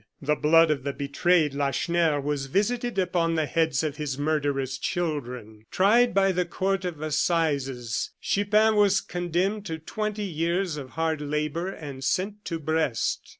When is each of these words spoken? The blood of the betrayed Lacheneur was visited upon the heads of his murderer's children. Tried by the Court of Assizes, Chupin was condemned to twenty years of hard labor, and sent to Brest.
The 0.19 0.33
blood 0.33 0.71
of 0.71 0.81
the 0.83 0.93
betrayed 0.93 1.53
Lacheneur 1.53 2.19
was 2.19 2.47
visited 2.47 2.97
upon 2.97 3.35
the 3.35 3.45
heads 3.45 3.83
of 3.83 3.97
his 3.97 4.17
murderer's 4.17 4.79
children. 4.79 5.67
Tried 5.69 6.11
by 6.15 6.31
the 6.31 6.43
Court 6.43 6.85
of 6.85 7.01
Assizes, 7.03 8.09
Chupin 8.19 8.75
was 8.77 8.99
condemned 8.99 9.67
to 9.67 9.77
twenty 9.77 10.23
years 10.25 10.75
of 10.75 10.89
hard 10.97 11.21
labor, 11.21 11.67
and 11.69 12.03
sent 12.03 12.43
to 12.45 12.57
Brest. 12.57 13.29